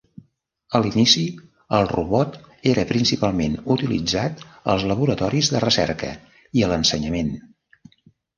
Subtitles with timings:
[0.77, 1.25] A l'inici,
[1.79, 2.39] el robot
[2.71, 4.41] era principalment utilitzat
[4.75, 6.11] als laboratoris de recerca
[6.63, 7.31] i a l'ensenyament.